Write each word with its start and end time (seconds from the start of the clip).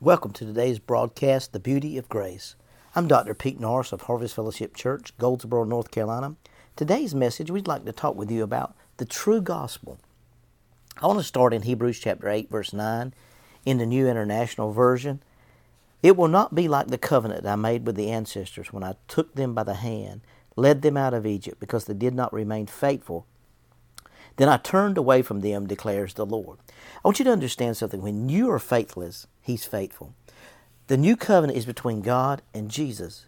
Welcome 0.00 0.30
to 0.34 0.44
today's 0.44 0.78
broadcast, 0.78 1.52
The 1.52 1.58
Beauty 1.58 1.98
of 1.98 2.08
Grace. 2.08 2.54
I'm 2.94 3.08
Dr. 3.08 3.34
Pete 3.34 3.58
Norris 3.58 3.90
of 3.90 4.02
Harvest 4.02 4.32
Fellowship 4.32 4.76
Church, 4.76 5.12
Goldsboro, 5.18 5.64
North 5.64 5.90
Carolina. 5.90 6.36
Today's 6.76 7.16
message, 7.16 7.50
we'd 7.50 7.66
like 7.66 7.84
to 7.84 7.90
talk 7.90 8.14
with 8.14 8.30
you 8.30 8.44
about 8.44 8.76
the 8.98 9.04
true 9.04 9.40
gospel. 9.40 9.98
I 11.02 11.08
want 11.08 11.18
to 11.18 11.24
start 11.24 11.52
in 11.52 11.62
Hebrews 11.62 11.98
chapter 11.98 12.28
8, 12.28 12.48
verse 12.48 12.72
9, 12.72 13.12
in 13.66 13.78
the 13.78 13.86
New 13.86 14.06
International 14.06 14.72
Version. 14.72 15.20
It 16.00 16.16
will 16.16 16.28
not 16.28 16.54
be 16.54 16.68
like 16.68 16.86
the 16.86 16.96
covenant 16.96 17.44
I 17.44 17.56
made 17.56 17.84
with 17.84 17.96
the 17.96 18.12
ancestors 18.12 18.72
when 18.72 18.84
I 18.84 18.94
took 19.08 19.34
them 19.34 19.52
by 19.52 19.64
the 19.64 19.74
hand, 19.74 20.20
led 20.54 20.82
them 20.82 20.96
out 20.96 21.12
of 21.12 21.26
Egypt, 21.26 21.58
because 21.58 21.86
they 21.86 21.94
did 21.94 22.14
not 22.14 22.32
remain 22.32 22.68
faithful. 22.68 23.26
Then 24.38 24.48
I 24.48 24.56
turned 24.56 24.96
away 24.96 25.22
from 25.22 25.40
them, 25.40 25.66
declares 25.66 26.14
the 26.14 26.24
Lord. 26.24 26.58
I 26.68 27.08
want 27.08 27.18
you 27.18 27.24
to 27.26 27.32
understand 27.32 27.76
something. 27.76 28.00
When 28.00 28.28
you 28.28 28.50
are 28.50 28.58
faithless, 28.58 29.26
He's 29.42 29.64
faithful. 29.64 30.14
The 30.86 30.96
new 30.96 31.16
covenant 31.16 31.58
is 31.58 31.66
between 31.66 32.00
God 32.00 32.40
and 32.54 32.70
Jesus. 32.70 33.26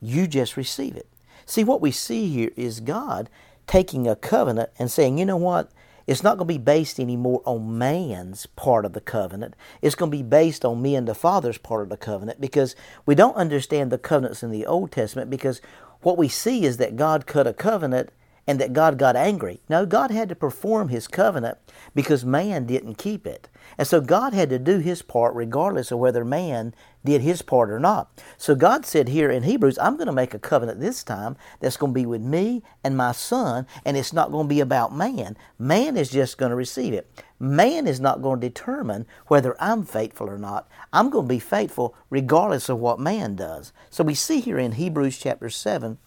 You 0.00 0.26
just 0.26 0.56
receive 0.56 0.96
it. 0.96 1.08
See, 1.46 1.64
what 1.64 1.80
we 1.80 1.90
see 1.90 2.28
here 2.28 2.50
is 2.56 2.80
God 2.80 3.30
taking 3.66 4.06
a 4.06 4.16
covenant 4.16 4.70
and 4.78 4.90
saying, 4.90 5.16
you 5.16 5.24
know 5.24 5.36
what? 5.36 5.70
It's 6.08 6.22
not 6.22 6.38
going 6.38 6.48
to 6.48 6.54
be 6.54 6.58
based 6.58 6.98
anymore 6.98 7.42
on 7.44 7.78
man's 7.78 8.46
part 8.46 8.84
of 8.84 8.94
the 8.94 9.00
covenant. 9.00 9.54
It's 9.80 9.94
going 9.94 10.10
to 10.10 10.16
be 10.16 10.22
based 10.22 10.64
on 10.64 10.82
me 10.82 10.96
and 10.96 11.06
the 11.06 11.14
Father's 11.14 11.58
part 11.58 11.82
of 11.82 11.90
the 11.90 11.96
covenant 11.96 12.40
because 12.40 12.74
we 13.06 13.14
don't 13.14 13.36
understand 13.36 13.92
the 13.92 13.98
covenants 13.98 14.42
in 14.42 14.50
the 14.50 14.66
Old 14.66 14.90
Testament 14.90 15.30
because 15.30 15.60
what 16.00 16.18
we 16.18 16.28
see 16.28 16.64
is 16.64 16.78
that 16.78 16.96
God 16.96 17.26
cut 17.26 17.46
a 17.46 17.52
covenant 17.52 18.10
and 18.48 18.58
that 18.58 18.72
God 18.72 18.98
got 18.98 19.14
angry. 19.14 19.60
No, 19.68 19.84
God 19.84 20.10
had 20.10 20.30
to 20.30 20.34
perform 20.34 20.88
his 20.88 21.06
covenant 21.06 21.58
because 21.94 22.24
man 22.24 22.64
didn't 22.64 22.96
keep 22.96 23.26
it. 23.26 23.50
And 23.76 23.86
so 23.86 24.00
God 24.00 24.32
had 24.32 24.48
to 24.48 24.58
do 24.58 24.78
his 24.78 25.02
part 25.02 25.34
regardless 25.34 25.92
of 25.92 25.98
whether 25.98 26.24
man 26.24 26.74
did 27.04 27.20
his 27.20 27.42
part 27.42 27.70
or 27.70 27.78
not. 27.78 28.10
So 28.38 28.54
God 28.54 28.86
said 28.86 29.10
here 29.10 29.30
in 29.30 29.42
Hebrews, 29.42 29.78
I'm 29.78 29.96
going 29.96 30.06
to 30.06 30.12
make 30.12 30.32
a 30.32 30.38
covenant 30.38 30.80
this 30.80 31.04
time 31.04 31.36
that's 31.60 31.76
going 31.76 31.92
to 31.92 32.00
be 32.00 32.06
with 32.06 32.22
me 32.22 32.62
and 32.82 32.96
my 32.96 33.12
son, 33.12 33.66
and 33.84 33.98
it's 33.98 34.14
not 34.14 34.32
going 34.32 34.46
to 34.46 34.54
be 34.54 34.60
about 34.60 34.96
man. 34.96 35.36
Man 35.58 35.98
is 35.98 36.10
just 36.10 36.38
going 36.38 36.50
to 36.50 36.56
receive 36.56 36.94
it. 36.94 37.22
Man 37.38 37.86
is 37.86 38.00
not 38.00 38.22
going 38.22 38.40
to 38.40 38.48
determine 38.48 39.06
whether 39.26 39.60
I'm 39.62 39.84
faithful 39.84 40.30
or 40.30 40.38
not. 40.38 40.70
I'm 40.90 41.10
going 41.10 41.26
to 41.26 41.34
be 41.34 41.38
faithful 41.38 41.94
regardless 42.08 42.70
of 42.70 42.78
what 42.78 42.98
man 42.98 43.36
does. 43.36 43.74
So 43.90 44.02
we 44.04 44.14
see 44.14 44.40
here 44.40 44.58
in 44.58 44.72
Hebrews 44.72 45.18
chapter 45.18 45.50
7 45.50 45.98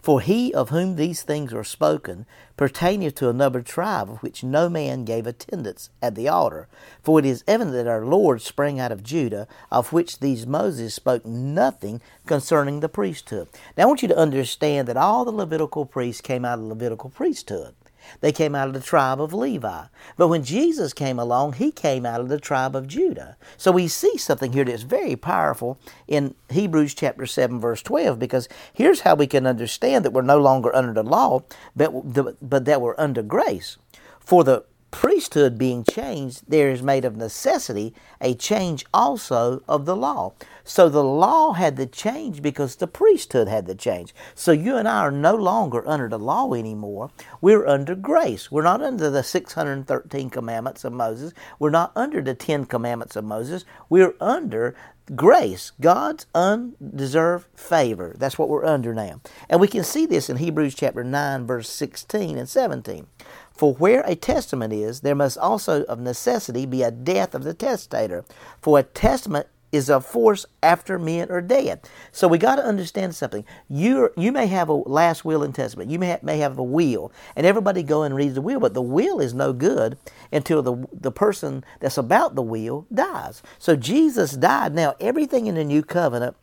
for 0.00 0.20
he 0.20 0.54
of 0.54 0.70
whom 0.70 0.96
these 0.96 1.22
things 1.22 1.52
are 1.52 1.64
spoken 1.64 2.24
pertaineth 2.56 3.14
to 3.16 3.28
another 3.28 3.62
tribe, 3.62 4.08
of 4.08 4.22
which 4.22 4.44
no 4.44 4.68
man 4.68 5.04
gave 5.04 5.26
attendance 5.26 5.90
at 6.00 6.14
the 6.14 6.28
altar. 6.28 6.68
For 7.02 7.18
it 7.18 7.24
is 7.24 7.44
evident 7.46 7.74
that 7.74 7.86
our 7.86 8.04
Lord 8.04 8.40
sprang 8.40 8.80
out 8.80 8.92
of 8.92 9.02
Judah, 9.02 9.48
of 9.70 9.92
which 9.92 10.20
these 10.20 10.46
Moses 10.46 10.94
spoke 10.94 11.26
nothing 11.26 12.00
concerning 12.26 12.80
the 12.80 12.88
priesthood. 12.88 13.48
Now 13.76 13.84
I 13.84 13.86
want 13.86 14.02
you 14.02 14.08
to 14.08 14.18
understand 14.18 14.88
that 14.88 14.96
all 14.96 15.24
the 15.24 15.32
Levitical 15.32 15.84
priests 15.84 16.20
came 16.20 16.44
out 16.44 16.58
of 16.58 16.60
the 16.60 16.68
Levitical 16.68 17.10
priesthood. 17.10 17.74
They 18.20 18.32
came 18.32 18.54
out 18.54 18.68
of 18.68 18.74
the 18.74 18.80
tribe 18.80 19.20
of 19.20 19.32
Levi. 19.32 19.84
But 20.16 20.28
when 20.28 20.44
Jesus 20.44 20.92
came 20.92 21.18
along, 21.18 21.54
he 21.54 21.70
came 21.70 22.04
out 22.04 22.20
of 22.20 22.28
the 22.28 22.40
tribe 22.40 22.74
of 22.74 22.86
Judah. 22.86 23.36
So 23.56 23.72
we 23.72 23.88
see 23.88 24.16
something 24.16 24.52
here 24.52 24.64
that's 24.64 24.82
very 24.82 25.16
powerful 25.16 25.78
in 26.06 26.34
Hebrews 26.50 26.94
chapter 26.94 27.26
7, 27.26 27.60
verse 27.60 27.82
12, 27.82 28.18
because 28.18 28.48
here's 28.72 29.00
how 29.00 29.14
we 29.14 29.26
can 29.26 29.46
understand 29.46 30.04
that 30.04 30.12
we're 30.12 30.22
no 30.22 30.38
longer 30.38 30.74
under 30.74 30.92
the 30.92 31.02
law, 31.02 31.42
but, 31.76 31.92
but 32.40 32.64
that 32.64 32.80
we're 32.80 32.94
under 32.98 33.22
grace. 33.22 33.76
For 34.20 34.44
the 34.44 34.64
priesthood 34.90 35.58
being 35.58 35.84
changed, 35.84 36.42
there 36.48 36.70
is 36.70 36.82
made 36.82 37.04
of 37.04 37.16
necessity 37.16 37.94
a 38.20 38.34
change 38.34 38.84
also 38.92 39.62
of 39.68 39.84
the 39.84 39.96
law. 39.96 40.32
So 40.64 40.88
the 40.88 41.04
law 41.04 41.52
had 41.52 41.76
to 41.76 41.86
change 41.86 42.42
because 42.42 42.76
the 42.76 42.86
priesthood 42.86 43.48
had 43.48 43.66
to 43.66 43.74
change. 43.74 44.14
So 44.34 44.52
you 44.52 44.76
and 44.76 44.88
I 44.88 44.98
are 45.00 45.10
no 45.10 45.34
longer 45.34 45.86
under 45.86 46.08
the 46.08 46.18
law 46.18 46.52
anymore. 46.54 47.10
We're 47.40 47.66
under 47.66 47.94
grace. 47.94 48.50
We're 48.50 48.62
not 48.62 48.82
under 48.82 49.10
the 49.10 49.22
613 49.22 50.30
commandments 50.30 50.84
of 50.84 50.92
Moses. 50.92 51.32
We're 51.58 51.70
not 51.70 51.92
under 51.94 52.20
the 52.20 52.34
10 52.34 52.66
commandments 52.66 53.16
of 53.16 53.24
Moses. 53.24 53.64
We're 53.88 54.14
under 54.20 54.74
grace, 55.14 55.72
God's 55.80 56.26
undeserved 56.34 57.46
favor. 57.54 58.14
That's 58.18 58.38
what 58.38 58.48
we're 58.48 58.64
under 58.64 58.94
now. 58.94 59.20
And 59.48 59.60
we 59.60 59.68
can 59.68 59.84
see 59.84 60.06
this 60.06 60.30
in 60.30 60.36
Hebrews 60.36 60.74
chapter 60.74 61.04
9, 61.04 61.46
verse 61.46 61.68
16 61.68 62.38
and 62.38 62.48
17. 62.48 63.06
For 63.52 63.74
where 63.74 64.02
a 64.06 64.14
testament 64.14 64.72
is, 64.72 65.00
there 65.00 65.14
must 65.14 65.36
also 65.38 65.82
of 65.84 65.98
necessity 65.98 66.64
be 66.64 66.82
a 66.82 66.90
death 66.90 67.34
of 67.34 67.42
the 67.44 67.54
testator. 67.54 68.24
For 68.60 68.78
a 68.78 68.84
testament 68.84 69.48
is 69.72 69.88
a 69.88 70.00
force 70.00 70.46
after 70.62 70.98
men 70.98 71.30
are 71.30 71.40
dead. 71.40 71.80
So 72.12 72.28
we 72.28 72.38
got 72.38 72.56
to 72.56 72.64
understand 72.64 73.14
something. 73.14 73.44
You 73.68 74.10
you 74.16 74.32
may 74.32 74.46
have 74.46 74.68
a 74.68 74.72
last 74.72 75.24
will 75.24 75.42
and 75.42 75.54
testament. 75.54 75.90
You 75.90 75.98
may 75.98 76.08
have, 76.08 76.22
may 76.22 76.38
have 76.38 76.58
a 76.58 76.62
will, 76.62 77.12
and 77.36 77.46
everybody 77.46 77.82
go 77.82 78.02
and 78.02 78.14
reads 78.14 78.34
the 78.34 78.42
will, 78.42 78.60
but 78.60 78.74
the 78.74 78.82
will 78.82 79.20
is 79.20 79.34
no 79.34 79.52
good 79.52 79.98
until 80.32 80.62
the 80.62 80.86
the 80.92 81.12
person 81.12 81.64
that's 81.80 81.98
about 81.98 82.34
the 82.34 82.42
will 82.42 82.86
dies. 82.92 83.42
So 83.58 83.76
Jesus 83.76 84.32
died. 84.32 84.74
Now 84.74 84.94
everything 85.00 85.46
in 85.46 85.56
the 85.56 85.64
new 85.64 85.82
covenant 85.82 86.36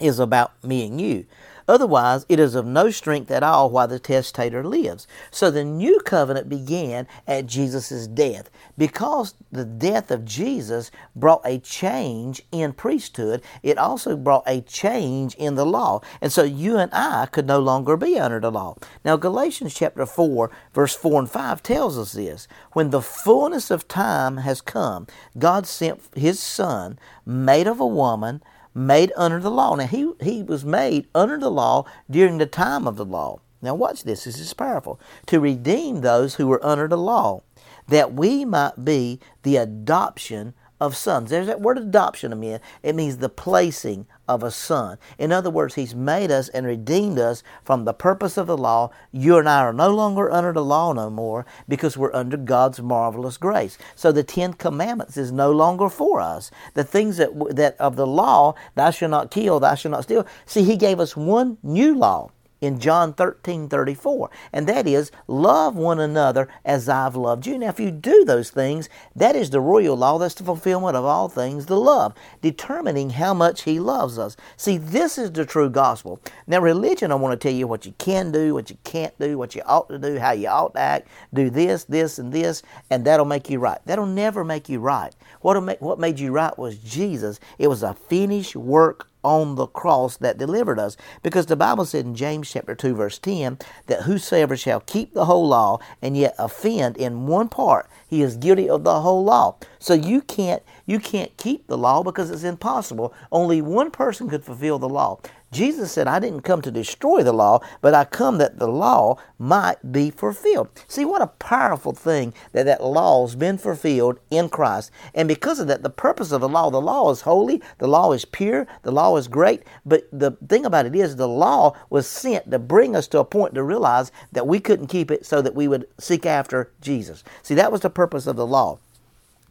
is 0.00 0.18
about 0.18 0.62
me 0.64 0.86
and 0.86 1.00
you. 1.00 1.26
Otherwise, 1.68 2.26
it 2.28 2.40
is 2.40 2.54
of 2.54 2.66
no 2.66 2.90
strength 2.90 3.30
at 3.30 3.42
all 3.42 3.70
while 3.70 3.88
the 3.88 3.98
testator 3.98 4.64
lives. 4.64 5.06
So 5.30 5.50
the 5.50 5.64
new 5.64 6.00
covenant 6.00 6.48
began 6.48 7.06
at 7.26 7.46
Jesus' 7.46 8.06
death. 8.06 8.50
Because 8.76 9.34
the 9.50 9.64
death 9.64 10.10
of 10.10 10.24
Jesus 10.24 10.90
brought 11.14 11.42
a 11.44 11.58
change 11.58 12.42
in 12.50 12.72
priesthood, 12.72 13.42
it 13.62 13.78
also 13.78 14.16
brought 14.16 14.44
a 14.46 14.60
change 14.62 15.34
in 15.34 15.54
the 15.54 15.66
law. 15.66 16.00
And 16.20 16.32
so 16.32 16.42
you 16.42 16.78
and 16.78 16.92
I 16.92 17.26
could 17.26 17.46
no 17.46 17.58
longer 17.58 17.96
be 17.96 18.18
under 18.18 18.40
the 18.40 18.50
law. 18.50 18.76
Now, 19.04 19.16
Galatians 19.16 19.74
chapter 19.74 20.06
4, 20.06 20.50
verse 20.72 20.94
4 20.94 21.20
and 21.20 21.30
5 21.30 21.62
tells 21.62 21.98
us 21.98 22.12
this. 22.12 22.48
When 22.72 22.90
the 22.90 23.02
fullness 23.02 23.70
of 23.70 23.88
time 23.88 24.38
has 24.38 24.60
come, 24.60 25.06
God 25.38 25.66
sent 25.66 26.00
his 26.14 26.40
Son, 26.40 26.98
made 27.24 27.66
of 27.66 27.80
a 27.80 27.86
woman, 27.86 28.42
made 28.74 29.12
under 29.16 29.40
the 29.40 29.50
law. 29.50 29.74
Now, 29.74 29.86
he, 29.86 30.12
he 30.20 30.42
was 30.42 30.64
made 30.64 31.06
under 31.14 31.38
the 31.38 31.50
law 31.50 31.84
during 32.10 32.38
the 32.38 32.46
time 32.46 32.86
of 32.86 32.96
the 32.96 33.04
law. 33.04 33.40
Now, 33.60 33.74
watch 33.74 34.02
this. 34.02 34.24
This 34.24 34.38
is 34.38 34.54
powerful. 34.54 34.98
To 35.26 35.40
redeem 35.40 36.00
those 36.00 36.34
who 36.34 36.48
were 36.48 36.64
under 36.64 36.88
the 36.88 36.98
law, 36.98 37.42
that 37.88 38.14
we 38.14 38.44
might 38.44 38.84
be 38.84 39.20
the 39.42 39.56
adoption 39.56 40.54
of 40.82 40.96
sons. 40.96 41.30
There's 41.30 41.46
that 41.46 41.60
word 41.60 41.78
adoption 41.78 42.32
again. 42.32 42.58
It 42.82 42.96
means 42.96 43.18
the 43.18 43.28
placing 43.28 44.06
of 44.26 44.42
a 44.42 44.50
son. 44.50 44.98
In 45.16 45.30
other 45.30 45.48
words, 45.48 45.76
He's 45.76 45.94
made 45.94 46.32
us 46.32 46.48
and 46.48 46.66
redeemed 46.66 47.20
us 47.20 47.44
from 47.62 47.84
the 47.84 47.94
purpose 47.94 48.36
of 48.36 48.48
the 48.48 48.56
law. 48.56 48.90
You 49.12 49.38
and 49.38 49.48
I 49.48 49.60
are 49.60 49.72
no 49.72 49.94
longer 49.94 50.28
under 50.28 50.52
the 50.52 50.64
law 50.64 50.92
no 50.92 51.08
more 51.08 51.46
because 51.68 51.96
we're 51.96 52.12
under 52.12 52.36
God's 52.36 52.82
marvelous 52.82 53.36
grace. 53.36 53.78
So 53.94 54.10
the 54.10 54.24
Ten 54.24 54.54
Commandments 54.54 55.16
is 55.16 55.30
no 55.30 55.52
longer 55.52 55.88
for 55.88 56.20
us. 56.20 56.50
The 56.74 56.84
things 56.84 57.16
that 57.18 57.30
that 57.54 57.76
of 57.78 57.94
the 57.94 58.06
law, 58.06 58.54
thou 58.74 58.90
shalt 58.90 59.12
not 59.12 59.30
kill, 59.30 59.60
thou 59.60 59.76
shalt 59.76 59.92
not 59.92 60.02
steal. 60.02 60.26
See, 60.46 60.64
He 60.64 60.76
gave 60.76 60.98
us 60.98 61.16
one 61.16 61.58
new 61.62 61.94
law 61.94 62.30
in 62.62 62.78
John 62.78 63.12
13 63.12 63.68
34. 63.68 64.30
And 64.52 64.66
that 64.68 64.86
is, 64.86 65.10
love 65.26 65.76
one 65.76 66.00
another 66.00 66.48
as 66.64 66.88
I've 66.88 67.16
loved 67.16 67.46
you. 67.46 67.58
Now, 67.58 67.68
if 67.68 67.80
you 67.80 67.90
do 67.90 68.24
those 68.24 68.48
things, 68.48 68.88
that 69.14 69.36
is 69.36 69.50
the 69.50 69.60
royal 69.60 69.96
law. 69.96 70.16
That's 70.16 70.34
the 70.34 70.44
fulfillment 70.44 70.96
of 70.96 71.04
all 71.04 71.28
things, 71.28 71.66
the 71.66 71.78
love, 71.78 72.14
determining 72.40 73.10
how 73.10 73.34
much 73.34 73.64
He 73.64 73.80
loves 73.80 74.18
us. 74.18 74.36
See, 74.56 74.78
this 74.78 75.18
is 75.18 75.32
the 75.32 75.44
true 75.44 75.68
gospel. 75.68 76.20
Now, 76.46 76.60
religion, 76.60 77.10
I 77.10 77.16
want 77.16 77.38
to 77.38 77.48
tell 77.48 77.56
you 77.56 77.66
what 77.66 77.84
you 77.84 77.94
can 77.98 78.30
do, 78.30 78.54
what 78.54 78.70
you 78.70 78.78
can't 78.84 79.18
do, 79.18 79.36
what 79.36 79.54
you 79.54 79.62
ought 79.66 79.88
to 79.88 79.98
do, 79.98 80.18
how 80.18 80.32
you 80.32 80.48
ought 80.48 80.74
to 80.74 80.80
act. 80.80 81.08
Do 81.34 81.50
this, 81.50 81.84
this, 81.84 82.18
and 82.18 82.32
this, 82.32 82.62
and 82.88 83.04
that'll 83.04 83.26
make 83.26 83.50
you 83.50 83.58
right. 83.58 83.80
That'll 83.84 84.06
never 84.06 84.44
make 84.44 84.68
you 84.68 84.78
right. 84.78 85.14
What, 85.40 85.82
what 85.82 85.98
made 85.98 86.20
you 86.20 86.30
right 86.30 86.56
was 86.56 86.78
Jesus. 86.78 87.40
It 87.58 87.66
was 87.66 87.82
a 87.82 87.94
finished 87.94 88.54
work 88.54 89.08
on 89.22 89.54
the 89.54 89.66
cross 89.66 90.16
that 90.18 90.38
delivered 90.38 90.78
us. 90.78 90.96
Because 91.22 91.46
the 91.46 91.56
Bible 91.56 91.84
said 91.84 92.04
in 92.04 92.14
James 92.14 92.50
chapter 92.50 92.74
2 92.74 92.94
verse 92.94 93.18
10 93.18 93.58
that 93.86 94.02
whosoever 94.02 94.56
shall 94.56 94.80
keep 94.80 95.14
the 95.14 95.26
whole 95.26 95.48
law 95.48 95.78
and 96.00 96.16
yet 96.16 96.34
offend 96.38 96.96
in 96.96 97.26
one 97.26 97.48
part, 97.48 97.88
he 98.06 98.22
is 98.22 98.36
guilty 98.36 98.68
of 98.68 98.84
the 98.84 99.00
whole 99.00 99.24
law. 99.24 99.56
So 99.82 99.94
you 99.94 100.20
can't 100.20 100.62
you 100.86 101.00
can't 101.00 101.36
keep 101.36 101.66
the 101.66 101.76
law 101.76 102.04
because 102.04 102.30
it's 102.30 102.44
impossible. 102.44 103.12
Only 103.32 103.60
one 103.60 103.90
person 103.90 104.28
could 104.28 104.44
fulfill 104.44 104.78
the 104.78 104.88
law. 104.88 105.18
Jesus 105.50 105.90
said, 105.90 106.06
I 106.06 106.20
didn't 106.20 106.42
come 106.42 106.62
to 106.62 106.70
destroy 106.70 107.24
the 107.24 107.32
law, 107.32 107.60
but 107.80 107.92
I 107.92 108.04
come 108.04 108.38
that 108.38 108.60
the 108.60 108.68
law 108.68 109.18
might 109.38 109.90
be 109.90 110.10
fulfilled. 110.10 110.68
See, 110.86 111.04
what 111.04 111.20
a 111.20 111.26
powerful 111.26 111.92
thing 111.92 112.32
that 112.52 112.64
that 112.66 112.84
law's 112.84 113.34
been 113.34 113.58
fulfilled 113.58 114.20
in 114.30 114.48
Christ. 114.48 114.92
And 115.14 115.26
because 115.26 115.58
of 115.58 115.66
that, 115.66 115.82
the 115.82 115.90
purpose 115.90 116.30
of 116.30 116.40
the 116.40 116.48
law, 116.48 116.70
the 116.70 116.80
law 116.80 117.10
is 117.10 117.22
holy, 117.22 117.60
the 117.78 117.88
law 117.88 118.12
is 118.12 118.24
pure, 118.24 118.68
the 118.82 118.92
law 118.92 119.16
is 119.16 119.26
great. 119.26 119.64
But 119.84 120.08
the 120.12 120.30
thing 120.48 120.64
about 120.64 120.86
it 120.86 120.94
is, 120.94 121.16
the 121.16 121.28
law 121.28 121.76
was 121.90 122.06
sent 122.06 122.52
to 122.52 122.60
bring 122.60 122.94
us 122.94 123.08
to 123.08 123.18
a 123.18 123.24
point 123.24 123.54
to 123.54 123.64
realize 123.64 124.12
that 124.30 124.46
we 124.46 124.60
couldn't 124.60 124.86
keep 124.86 125.10
it 125.10 125.26
so 125.26 125.42
that 125.42 125.56
we 125.56 125.66
would 125.66 125.88
seek 125.98 126.24
after 126.24 126.72
Jesus. 126.80 127.24
See, 127.42 127.56
that 127.56 127.72
was 127.72 127.80
the 127.80 127.90
purpose 127.90 128.28
of 128.28 128.36
the 128.36 128.46
law. 128.46 128.78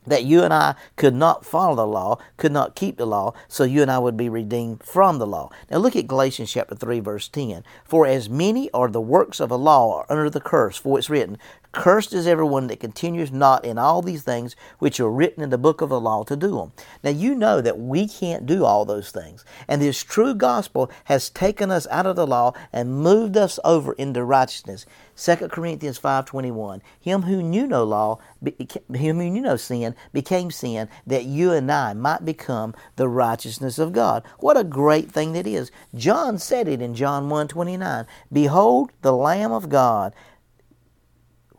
That 0.06 0.24
you 0.24 0.44
and 0.44 0.54
I 0.54 0.76
could 0.96 1.14
not 1.14 1.46
follow 1.46 1.76
the 1.76 1.88
law, 1.88 2.18
could 2.38 2.52
not 2.52 2.76
keep 2.76 2.98
the 2.98 3.06
law, 3.06 3.34
so 3.48 3.64
you 3.64 3.82
and 3.82 3.92
I 3.92 4.00
would 4.00 4.18
be 4.18 4.30
redeemed 4.30 4.84
from 4.84 5.20
the 5.20 5.28
law. 5.28 5.50
Now 5.70 5.78
look 5.78 5.96
at 5.96 6.08
Galatians 6.08 6.52
chapter 6.52 6.76
3 6.76 7.00
verse 7.00 7.28
10. 7.28 7.64
For 7.84 8.06
as 8.06 8.30
many 8.30 8.72
are 8.72 8.90
the 8.90 9.02
works 9.02 9.40
of 9.40 9.52
a 9.52 9.56
law 9.56 10.00
are 10.00 10.06
under 10.10 10.30
the 10.30 10.42
curse, 10.42 10.78
for 10.78 10.98
it's 10.98 11.10
written, 11.10 11.38
Cursed 11.72 12.14
is 12.14 12.28
everyone 12.28 12.68
that 12.68 12.82
continues 12.82 13.32
not 13.32 13.64
in 13.64 13.78
all 13.78 14.02
these 14.02 14.24
things 14.24 14.58
which 14.80 15.00
are 15.00 15.10
written 15.10 15.42
in 15.42 15.52
the 15.52 15.58
book 15.58 15.80
of 15.80 15.88
the 15.88 16.02
law 16.02 16.24
to 16.24 16.36
do 16.36 16.58
them. 16.58 16.74
Now 17.02 17.12
you 17.12 17.34
know 17.34 17.62
that 17.62 17.80
we 17.80 18.10
can't 18.10 18.46
do 18.46 18.66
all 18.66 18.84
those 18.84 19.10
things. 19.12 19.46
And 19.70 19.82
this 19.82 20.04
true 20.04 20.34
gospel 20.34 20.92
has 21.06 21.30
taken 21.30 21.72
us 21.72 21.88
out 21.90 22.06
of 22.06 22.18
the 22.18 22.28
law 22.28 22.54
and 22.74 23.02
moved 23.02 23.38
us 23.38 23.58
over 23.64 23.94
into 23.94 24.22
righteousness. 24.24 24.86
2 25.16 25.48
Corinthians 25.48 25.98
5.21 25.98 26.82
Him 27.00 27.22
who 27.24 27.42
knew 27.42 27.66
no 27.66 27.86
law, 27.86 28.20
him 28.44 29.18
who 29.20 29.30
knew 29.30 29.42
no 29.42 29.56
sin, 29.56 29.91
became 30.14 30.52
sin, 30.52 30.90
that 31.06 31.26
you 31.26 31.52
and 31.52 31.72
I 31.72 31.94
might 31.94 32.26
become 32.26 32.74
the 32.96 33.08
righteousness 33.08 33.80
of 33.80 33.94
God. 33.94 34.24
What 34.40 34.58
a 34.58 34.64
great 34.64 35.12
thing 35.12 35.34
that 35.34 35.48
is. 35.48 35.72
John 35.96 36.38
said 36.38 36.68
it 36.68 36.82
in 36.82 36.96
John 36.96 37.30
1.29 37.30 38.06
Behold 38.32 38.92
the 39.02 39.14
Lamb 39.14 39.52
of 39.52 39.70
God 39.70 40.14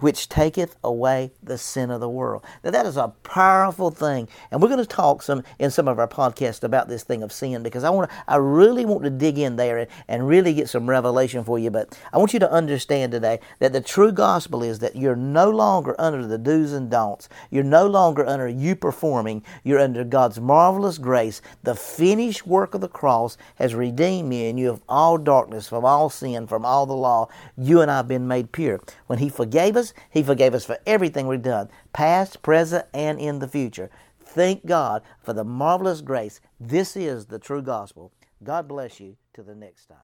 which 0.02 0.28
taketh 0.28 0.76
away 0.82 1.30
the 1.42 1.56
sin 1.56 1.90
of 1.90 2.00
the 2.00 2.08
world. 2.08 2.44
Now 2.64 2.72
that 2.72 2.86
is 2.86 2.96
a 2.96 3.14
powerful 3.22 3.90
thing, 3.90 4.28
and 4.50 4.60
we're 4.60 4.68
going 4.68 4.80
to 4.80 4.86
talk 4.86 5.22
some 5.22 5.42
in 5.58 5.70
some 5.70 5.86
of 5.86 5.98
our 5.98 6.08
podcasts 6.08 6.64
about 6.64 6.88
this 6.88 7.04
thing 7.04 7.22
of 7.22 7.32
sin 7.32 7.62
because 7.62 7.84
I 7.84 7.90
want 7.90 8.10
to, 8.10 8.16
I 8.26 8.36
really 8.36 8.84
want 8.84 9.04
to 9.04 9.10
dig 9.10 9.38
in 9.38 9.56
there 9.56 9.78
and, 9.78 9.88
and 10.08 10.26
really 10.26 10.54
get 10.54 10.68
some 10.68 10.90
revelation 10.90 11.44
for 11.44 11.58
you. 11.58 11.70
But 11.70 11.96
I 12.12 12.18
want 12.18 12.32
you 12.32 12.40
to 12.40 12.50
understand 12.50 13.12
today 13.12 13.38
that 13.60 13.72
the 13.72 13.80
true 13.80 14.12
gospel 14.12 14.62
is 14.62 14.80
that 14.80 14.96
you're 14.96 15.16
no 15.16 15.50
longer 15.50 15.94
under 15.98 16.26
the 16.26 16.38
do's 16.38 16.72
and 16.72 16.90
don'ts. 16.90 17.28
You're 17.50 17.62
no 17.62 17.86
longer 17.86 18.26
under 18.26 18.48
you 18.48 18.74
performing. 18.74 19.44
You're 19.62 19.78
under 19.78 20.04
God's 20.04 20.40
marvelous 20.40 20.98
grace. 20.98 21.40
The 21.62 21.74
finished 21.74 22.46
work 22.46 22.74
of 22.74 22.80
the 22.80 22.88
cross 22.88 23.36
has 23.56 23.74
redeemed 23.74 24.28
me 24.28 24.48
and 24.48 24.58
you 24.58 24.70
of 24.70 24.82
all 24.88 25.16
darkness, 25.16 25.68
from 25.68 25.84
all 25.84 26.10
sin, 26.10 26.46
from 26.46 26.64
all 26.64 26.86
the 26.86 26.92
law. 26.92 27.28
You 27.56 27.80
and 27.80 27.90
I 27.90 27.98
have 27.98 28.08
been 28.08 28.26
made 28.26 28.50
pure. 28.50 28.80
When 29.06 29.20
He 29.20 29.28
forgave 29.28 29.76
us, 29.76 29.91
he 30.10 30.22
forgave 30.22 30.54
us 30.54 30.64
for 30.64 30.78
everything 30.86 31.26
we've 31.26 31.42
done, 31.42 31.68
past, 31.92 32.42
present, 32.42 32.86
and 32.94 33.20
in 33.20 33.38
the 33.38 33.48
future. 33.48 33.90
Thank 34.20 34.66
God 34.66 35.02
for 35.22 35.32
the 35.32 35.44
marvelous 35.44 36.00
grace. 36.00 36.40
This 36.60 36.96
is 36.96 37.26
the 37.26 37.38
true 37.38 37.62
gospel. 37.62 38.12
God 38.42 38.68
bless 38.68 39.00
you. 39.00 39.16
Till 39.34 39.44
the 39.44 39.54
next 39.54 39.86
time. 39.86 39.98